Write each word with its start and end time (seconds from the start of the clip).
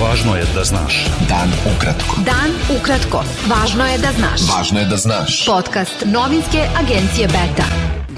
Važno 0.00 0.32
je 0.36 0.44
da 0.54 0.62
znaš. 0.64 0.94
Dan 1.28 1.50
ukratko. 1.68 2.22
Dan 2.24 2.54
ukratko. 2.72 3.20
Važno 3.50 3.84
je 3.84 3.98
da 3.98 4.12
znaš. 4.16 4.44
Važno 4.48 4.80
je 4.80 4.86
da 4.88 4.96
znaš. 4.96 5.34
Podcast 5.46 6.04
novinske 6.06 6.62
agencije 6.80 7.26
Beta. 7.28 7.66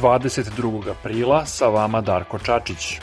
22. 0.02 0.90
aprila 0.90 1.40
sa 1.46 1.66
vama 1.66 2.00
Darko 2.00 2.38
Čačić. 2.38 3.00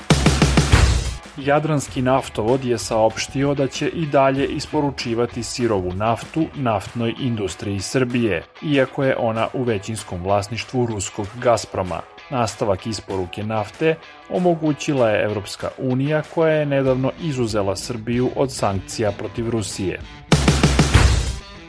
Jadranski 1.38 2.02
naftovod 2.02 2.65
je 2.65 2.78
saopštio 2.78 3.54
da 3.54 3.68
će 3.68 3.90
i 3.90 4.06
dalje 4.06 4.47
isporučivati 4.47 5.44
sirovu 5.44 5.94
naftu 5.94 6.46
naftnoj 6.56 7.16
industriji 7.20 7.80
Srbije, 7.80 8.44
iako 8.62 9.04
je 9.04 9.16
ona 9.18 9.48
u 9.54 9.64
većinskom 9.64 10.24
vlasništvu 10.24 10.86
ruskog 10.86 11.28
Gazproma. 11.42 12.02
Nastavak 12.30 12.88
isporuke 12.88 13.44
nafte 13.44 13.96
omogućila 14.29 15.10
je 15.10 15.24
Evropska 15.24 15.70
unija 15.78 16.22
koja 16.36 16.54
je 16.54 16.66
nedavno 16.66 17.12
izuzela 17.22 17.76
Srbiju 17.76 18.30
od 18.36 18.52
sankcija 18.52 19.12
protiv 19.12 19.50
Rusije. 19.50 20.00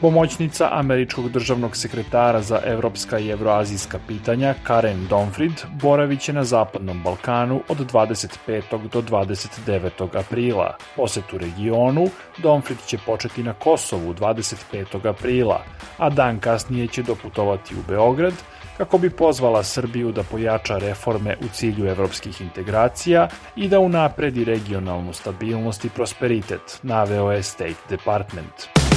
Pomoćnica 0.01 0.69
američkog 0.71 1.29
državnog 1.29 1.77
sekretara 1.77 2.41
za 2.41 2.59
evropska 2.65 3.19
i 3.19 3.29
evroazijska 3.29 3.99
pitanja 4.07 4.55
Karen 4.63 5.07
Donfrid 5.09 5.51
boravit 5.81 6.21
će 6.21 6.33
na 6.33 6.43
Zapadnom 6.43 7.03
Balkanu 7.03 7.61
od 7.69 7.77
25. 7.77 8.87
do 8.87 9.01
29. 9.01 10.19
aprila. 10.19 10.77
Posetu 10.95 11.37
regionu 11.37 12.07
Donfrid 12.37 12.77
će 12.87 12.97
početi 13.05 13.43
na 13.43 13.53
Kosovu 13.53 14.13
25. 14.13 15.09
aprila, 15.09 15.63
a 15.97 16.09
dan 16.09 16.39
kasnije 16.39 16.87
će 16.87 17.03
doputovati 17.03 17.75
u 17.75 17.83
Beograd 17.87 18.33
kako 18.77 18.97
bi 18.97 19.09
pozvala 19.09 19.63
Srbiju 19.63 20.11
da 20.11 20.23
pojača 20.23 20.77
reforme 20.77 21.35
u 21.41 21.47
cilju 21.53 21.87
evropskih 21.87 22.41
integracija 22.41 23.27
i 23.55 23.67
da 23.67 23.79
unapredi 23.79 24.43
regionalnu 24.43 25.13
stabilnost 25.13 25.85
i 25.85 25.89
prosperitet, 25.89 26.79
naveo 26.83 27.31
je 27.31 27.43
State 27.43 27.81
Department. 27.89 28.90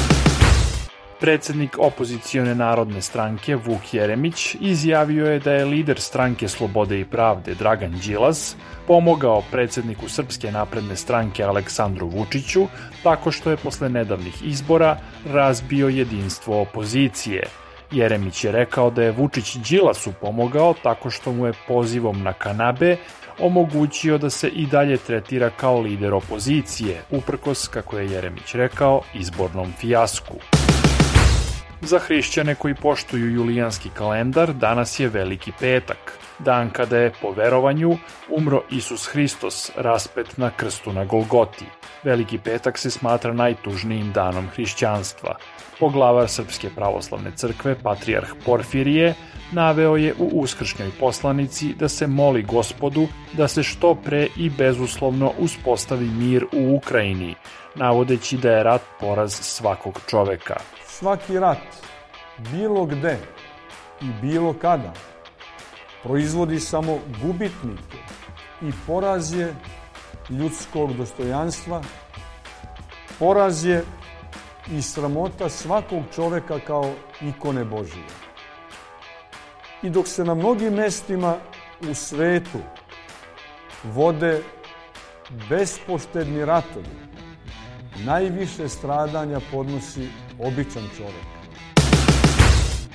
Predsednik 1.20 1.78
opozicione 1.78 2.54
narodne 2.54 3.02
stranke 3.02 3.56
Vuk 3.56 3.94
Jeremić 3.94 4.56
izjavio 4.60 5.26
je 5.26 5.38
da 5.38 5.52
je 5.52 5.64
lider 5.64 6.00
stranke 6.00 6.48
Slobode 6.48 7.00
i 7.00 7.04
pravde 7.04 7.54
Dragan 7.54 7.94
Đilas 8.04 8.56
pomogao 8.86 9.42
predsedniku 9.50 10.08
Srpske 10.08 10.52
napredne 10.52 10.96
stranke 10.96 11.42
Aleksandru 11.44 12.08
Vučiću 12.08 12.66
tako 13.02 13.30
što 13.30 13.50
je 13.50 13.56
posle 13.56 13.88
nedavnih 13.88 14.42
izbora 14.42 14.98
razbio 15.32 15.88
jedinstvo 15.88 16.60
opozicije. 16.60 17.42
Jeremić 17.90 18.44
je 18.44 18.52
rekao 18.52 18.90
da 18.90 19.02
je 19.02 19.12
Vučić 19.12 19.56
Đilasu 19.56 20.12
pomogao 20.20 20.74
tako 20.82 21.10
što 21.10 21.32
mu 21.32 21.46
je 21.46 21.52
pozivom 21.68 22.22
na 22.22 22.32
kanabe 22.32 22.96
omogućio 23.38 24.18
da 24.18 24.30
se 24.30 24.48
i 24.48 24.66
dalje 24.66 24.96
tretira 24.96 25.50
kao 25.50 25.80
lider 25.80 26.14
opozicije, 26.14 27.02
uprkos, 27.10 27.68
kako 27.68 27.98
je 27.98 28.10
Jeremić 28.10 28.54
rekao, 28.54 29.00
izbornom 29.14 29.72
fijasku. 29.80 30.34
Za 31.86 31.98
hrišćane 31.98 32.54
koji 32.54 32.74
poštuju 32.74 33.34
julijanski 33.34 33.90
kalendar, 33.94 34.52
danas 34.52 35.00
je 35.00 35.08
Veliki 35.08 35.52
petak, 35.60 36.18
dan 36.38 36.70
kada 36.70 36.98
je, 36.98 37.12
po 37.22 37.30
verovanju, 37.30 37.96
umro 38.28 38.62
Isus 38.70 39.06
Hristos, 39.06 39.70
raspet 39.76 40.36
na 40.36 40.50
krstu 40.50 40.92
na 40.92 41.04
Golgoti. 41.04 41.64
Veliki 42.02 42.38
petak 42.38 42.78
se 42.78 42.90
smatra 42.90 43.32
najtužnijim 43.32 44.12
danom 44.12 44.48
hrišćanstva. 44.48 45.36
Poglavar 45.80 46.28
Srpske 46.28 46.70
pravoslavne 46.76 47.30
crkve, 47.36 47.76
patrijarh 47.82 48.32
Porfirije, 48.46 49.14
naveo 49.52 49.96
je 49.96 50.14
u 50.18 50.30
uskršnjoj 50.40 50.90
poslanici 51.00 51.74
da 51.74 51.88
se 51.88 52.06
moli 52.06 52.42
gospodu 52.42 53.06
da 53.32 53.48
se 53.48 53.62
što 53.62 53.94
pre 53.94 54.26
i 54.36 54.50
bezuslovno 54.50 55.32
uspostavi 55.38 56.06
mir 56.06 56.44
u 56.52 56.76
Ukrajini, 56.76 57.34
navodeći 57.74 58.36
da 58.36 58.50
je 58.50 58.62
rat 58.62 58.82
poraz 59.00 59.32
svakog 59.32 60.00
čoveka. 60.10 60.56
Svaki 60.98 61.38
rat, 61.38 61.58
bilo 62.52 62.84
gde 62.86 63.18
i 64.00 64.06
bilo 64.22 64.52
kada, 64.52 64.92
proizvodi 66.02 66.60
samo 66.60 66.98
gubitnike 67.22 67.98
i 68.62 68.70
poraz 68.86 69.34
je 69.34 69.54
ljudskog 70.30 70.92
dostojanstva, 70.92 71.82
poraz 73.18 73.64
je 73.64 73.84
i 74.72 74.82
sramota 74.82 75.48
svakog 75.48 76.02
čoveka 76.14 76.58
kao 76.66 76.92
ikone 77.20 77.64
Božije. 77.64 78.06
I 79.82 79.90
dok 79.90 80.08
se 80.08 80.24
na 80.24 80.34
mnogim 80.34 80.74
mestima 80.74 81.36
u 81.90 81.94
svetu 81.94 82.58
vode 83.84 84.42
bespoštedni 85.48 86.44
ratovi, 86.44 87.13
najviše 88.04 88.68
stradanja 88.68 89.40
podnosi 89.52 90.08
običan 90.38 90.88
čovek. 90.96 91.34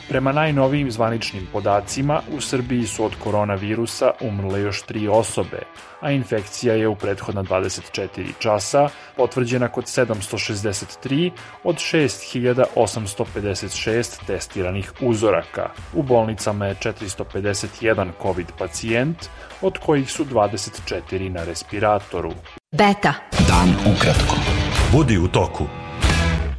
Prema 0.10 0.32
najnovijim 0.32 0.92
zvaničnim 0.92 1.48
podacima, 1.54 2.22
u 2.38 2.42
Srbiji 2.42 2.88
su 2.88 3.06
od 3.06 3.12
koronavirusa 3.24 4.12
umrle 4.22 4.62
još 4.62 4.82
tri 4.82 5.08
osobe, 5.08 5.60
a 6.00 6.12
infekcija 6.12 6.74
je 6.74 6.88
u 6.88 6.96
prethodna 6.96 7.44
24 7.44 8.10
časa 8.40 8.90
potvrđena 9.18 9.68
kod 9.68 9.84
763 9.84 11.32
od 11.64 11.76
6856 11.76 14.26
testiranih 14.28 14.94
uzoraka. 15.02 15.70
U 15.94 16.04
bolnicama 16.04 16.66
je 16.66 16.76
451 16.76 18.10
COVID 18.22 18.48
pacijent, 18.58 19.18
od 19.62 19.78
kojih 19.78 20.12
su 20.12 20.26
24 20.26 21.30
na 21.30 21.44
respiratoru. 21.44 22.34
Beta. 22.72 23.14
Dan 23.48 23.76
ukratko. 23.94 24.59
Budi 24.92 25.18
u 25.18 25.28
toku. 25.28 25.64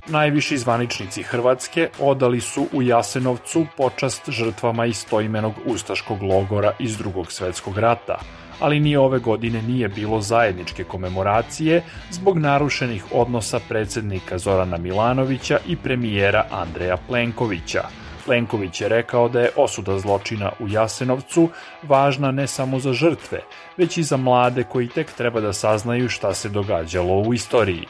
Najviši 0.06 0.58
zvaničnici 0.58 1.22
Hrvatske 1.22 1.88
odali 2.00 2.40
su 2.40 2.66
u 2.72 2.82
Jasenovcu 2.82 3.66
počast 3.76 4.30
žrtvama 4.30 4.86
istoimenog 4.86 5.52
ustaškog 5.66 6.22
logora 6.22 6.72
iz 6.78 6.96
drugog 6.96 7.32
svetskog 7.32 7.78
rata, 7.78 8.18
ali 8.60 8.80
ni 8.80 8.96
ove 8.96 9.18
godine 9.18 9.62
nije 9.62 9.88
bilo 9.88 10.20
zajedničke 10.20 10.84
komemoracije 10.84 11.82
zbog 12.10 12.38
narušenih 12.38 13.04
odnosa 13.12 13.60
predsednika 13.68 14.38
Zorana 14.38 14.76
Milanovića 14.76 15.58
i 15.66 15.76
premijera 15.76 16.46
Andreja 16.50 16.96
Plenkovića. 17.08 17.82
Plenković 18.24 18.80
je 18.80 18.88
rekao 18.88 19.28
da 19.28 19.40
je 19.40 19.50
osuda 19.56 19.98
zločina 19.98 20.52
u 20.58 20.68
Jasenovcu 20.68 21.48
važna 21.82 22.30
ne 22.30 22.46
samo 22.46 22.78
za 22.78 22.92
žrtve, 22.92 23.40
već 23.76 23.98
i 23.98 24.02
za 24.02 24.16
mlade 24.16 24.64
koji 24.64 24.88
tek 24.88 25.12
treba 25.12 25.40
da 25.40 25.52
saznaju 25.52 26.08
šta 26.08 26.34
se 26.34 26.48
događalo 26.48 27.14
u 27.14 27.34
istoriji. 27.34 27.86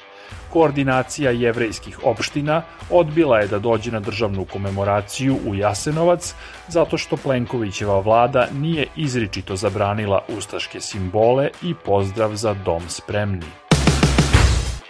Koordinacija 0.53 1.31
jevrejskih 1.31 1.99
opština 2.05 2.63
odbila 2.91 3.39
je 3.39 3.49
da 3.49 3.59
dođe 3.59 3.93
na 3.93 4.01
državnu 4.01 4.45
komemoraciju 4.45 5.39
u 5.47 5.55
Jasenovac 5.55 6.35
zato 6.69 6.99
što 6.99 7.17
Plenkovićeva 7.17 8.01
vlada 8.01 8.47
nije 8.53 8.87
izričito 8.97 9.57
zabranila 9.57 10.25
ustaške 10.37 10.81
simbole 10.81 11.51
i 11.63 11.75
pozdrav 11.85 12.35
za 12.35 12.55
dom 12.55 12.83
spremni. 12.89 13.70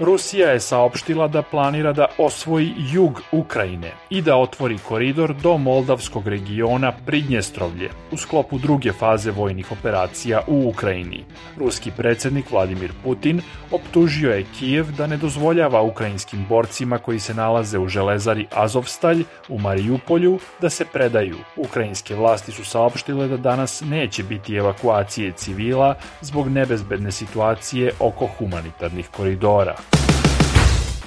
Rusija 0.00 0.50
je 0.50 0.60
saopštila 0.60 1.28
da 1.28 1.42
planira 1.42 1.92
da 1.92 2.06
osvoji 2.18 2.74
jug 2.92 3.20
Ukrajine 3.32 3.92
i 4.10 4.22
da 4.22 4.36
otvori 4.36 4.78
koridor 4.88 5.34
do 5.34 5.58
moldavskog 5.58 6.28
regiona 6.28 6.92
Pridnjestrovlje 7.06 7.90
u 8.12 8.16
sklopu 8.16 8.58
druge 8.58 8.92
faze 8.92 9.30
vojnih 9.30 9.72
operacija 9.72 10.40
u 10.46 10.68
Ukrajini. 10.68 11.24
Ruski 11.58 11.90
predsednik 11.96 12.50
Vladimir 12.50 12.92
Putin 13.04 13.42
optužio 13.70 14.32
je 14.32 14.46
Kijev 14.58 14.90
da 14.96 15.06
ne 15.06 15.16
dozvoljava 15.16 15.82
ukrajinskim 15.82 16.46
borcima 16.48 16.98
koji 16.98 17.18
se 17.18 17.34
nalaze 17.34 17.78
u 17.78 17.88
železari 17.88 18.46
Azovstalj 18.54 19.24
u 19.48 19.58
Marijupolju 19.58 20.38
da 20.60 20.70
se 20.70 20.84
predaju. 20.84 21.36
Ukrajinske 21.56 22.14
vlasti 22.14 22.52
su 22.52 22.64
saopštile 22.64 23.28
da 23.28 23.36
danas 23.36 23.82
neće 23.86 24.22
biti 24.22 24.56
evakuacije 24.56 25.32
civila 25.32 25.94
zbog 26.20 26.48
nebezbedne 26.48 27.12
situacije 27.12 27.92
oko 27.98 28.26
humanitarnih 28.38 29.08
koridora. 29.08 29.89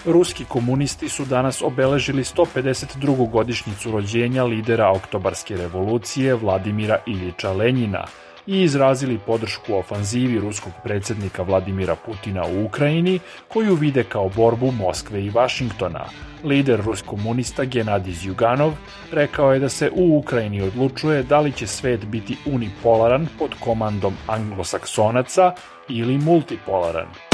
Ruski 0.05 0.45
komunisti 0.45 1.09
su 1.09 1.25
danas 1.25 1.61
obeležili 1.61 2.23
152. 2.23 3.29
godišnjicu 3.29 3.91
rođenja 3.91 4.44
lidera 4.44 4.91
oktobarske 4.91 5.57
revolucije 5.57 6.35
Vladimira 6.35 6.97
Iljiča 7.05 7.51
Lenjina 7.51 8.05
i 8.47 8.61
izrazili 8.61 9.19
podršku 9.25 9.75
ofanzivi 9.75 10.39
ruskog 10.39 10.73
predsednika 10.83 11.44
Vladimira 11.44 11.95
Putina 11.95 12.45
u 12.45 12.65
Ukrajini, 12.65 13.19
koju 13.47 13.75
vide 13.75 14.03
kao 14.03 14.29
borbu 14.29 14.71
Moskve 14.71 15.25
i 15.25 15.29
Vašingtona. 15.29 16.05
Lider 16.44 16.81
rus 16.85 17.01
komunista 17.01 17.65
Genadij 17.65 18.13
Zjuganov 18.13 18.73
rekao 19.11 19.53
je 19.53 19.59
da 19.59 19.69
se 19.69 19.91
u 19.95 20.17
Ukrajini 20.17 20.61
odlučuje 20.61 21.23
da 21.23 21.39
li 21.39 21.51
će 21.51 21.67
svet 21.67 22.05
biti 22.05 22.38
unipolaran 22.45 23.27
pod 23.39 23.51
komandom 23.59 24.13
anglosaksonaca 24.27 25.51
ili 25.89 26.17
multipolaran. 26.17 27.32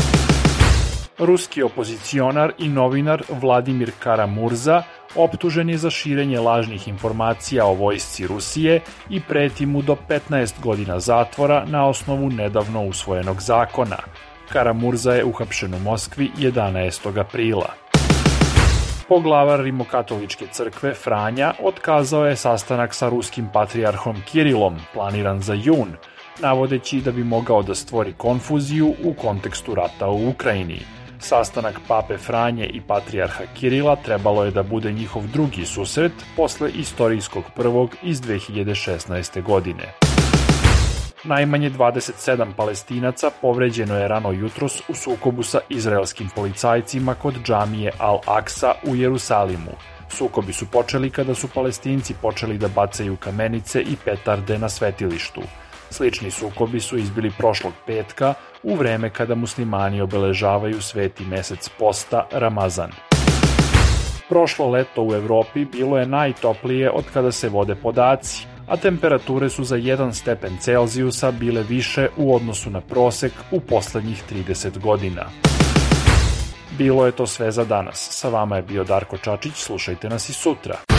Ruski 1.19 1.63
opozicionar 1.63 2.51
i 2.57 2.69
novinar 2.69 3.23
Vladimir 3.41 3.91
Karamurza 3.99 4.83
optužen 5.15 5.69
je 5.69 5.77
za 5.77 5.89
širenje 5.89 6.39
lažnih 6.39 6.87
informacija 6.87 7.65
o 7.65 7.73
vojsci 7.73 8.27
Rusije 8.27 8.81
i 9.09 9.21
preti 9.21 9.65
mu 9.65 9.81
do 9.81 9.97
15 10.09 10.61
godina 10.61 10.99
zatvora 10.99 11.65
na 11.65 11.87
osnovu 11.87 12.29
nedavno 12.29 12.83
usvojenog 12.83 13.41
zakona. 13.41 13.97
Karamurza 14.49 15.13
je 15.13 15.25
uhapšen 15.25 15.73
u 15.73 15.79
Moskvi 15.79 16.31
11. 16.37 17.19
aprila. 17.19 17.73
Poglavar 19.07 19.59
Rimokatoličke 19.59 20.47
crkve 20.51 20.93
Franja 20.93 21.53
otkazao 21.63 22.25
je 22.25 22.35
sastanak 22.35 22.93
sa 22.93 23.09
ruskim 23.09 23.49
patrijarhom 23.53 24.21
Kirilom, 24.31 24.77
planiran 24.93 25.41
za 25.41 25.53
jun, 25.53 25.93
navodeći 26.41 27.01
da 27.01 27.11
bi 27.11 27.23
mogao 27.23 27.63
da 27.63 27.75
stvori 27.75 28.13
konfuziju 28.17 28.93
u 29.03 29.13
kontekstu 29.13 29.75
rata 29.75 30.07
u 30.07 30.29
Ukrajini. 30.29 30.98
Sastanak 31.19 31.79
pape 31.87 32.17
Franje 32.17 32.65
i 32.65 32.81
patrijarha 32.81 33.43
Kirila 33.59 33.95
trebalo 33.95 34.43
je 34.43 34.51
da 34.51 34.63
bude 34.63 34.91
njihov 34.91 35.27
drugi 35.27 35.65
susret 35.65 36.11
posle 36.35 36.71
istorijskog 36.71 37.43
prvog 37.55 37.95
iz 38.03 38.21
2016. 38.21 39.43
godine. 39.43 39.83
Najmanje 41.23 41.69
27 41.69 42.53
palestinaca 42.57 43.31
povređeno 43.41 43.95
je 43.95 44.07
rano 44.07 44.31
jutros 44.31 44.81
u 44.89 44.93
sukobu 44.93 45.43
sa 45.43 45.59
izraelskim 45.69 46.29
policajcima 46.35 47.13
kod 47.13 47.33
džamije 47.43 47.91
Al-Aqsa 47.99 48.73
u 48.83 48.95
Jerusalimu. 48.95 49.71
Sukobi 50.09 50.53
su 50.53 50.65
počeli 50.71 51.09
kada 51.09 51.35
su 51.35 51.47
palestinci 51.47 52.13
počeli 52.21 52.57
da 52.57 52.67
bacaju 52.67 53.15
kamenice 53.15 53.81
i 53.81 53.95
petarde 54.05 54.57
na 54.57 54.69
svetilištu. 54.69 55.41
Slični 55.91 56.31
sukobi 56.31 56.79
su 56.79 56.97
izbili 56.97 57.31
prošlog 57.37 57.73
petka 57.85 58.33
u 58.63 58.75
vreme 58.75 59.09
kada 59.09 59.35
muslimani 59.35 60.01
obeležavaju 60.01 60.81
sveti 60.81 61.25
mesec 61.25 61.69
posta 61.79 62.27
Ramazan. 62.31 62.91
Prošlo 64.29 64.69
leto 64.69 65.03
u 65.03 65.13
Evropi 65.13 65.65
bilo 65.65 65.97
je 65.97 66.05
najtoplije 66.05 66.91
od 66.91 67.05
kada 67.13 67.31
se 67.31 67.49
vode 67.49 67.75
podaci, 67.75 68.45
a 68.67 68.77
temperature 68.77 69.49
su 69.49 69.63
za 69.63 69.77
1 69.77 70.13
stepen 70.13 70.57
Celzijusa 70.57 71.31
bile 71.31 71.63
više 71.63 72.07
u 72.17 72.35
odnosu 72.35 72.69
na 72.69 72.81
prosek 72.81 73.31
u 73.51 73.59
poslednjih 73.59 74.23
30 74.31 74.79
godina. 74.79 75.25
Bilo 76.77 77.05
je 77.05 77.11
to 77.11 77.27
sve 77.27 77.51
za 77.51 77.65
danas. 77.65 78.07
Sa 78.11 78.29
vama 78.29 78.55
je 78.55 78.61
bio 78.61 78.83
Darko 78.83 79.17
Čačić, 79.17 79.53
slušajte 79.55 80.09
nas 80.09 80.29
i 80.29 80.33
sutra. 80.33 80.98